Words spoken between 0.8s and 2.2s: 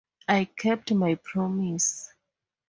my promise.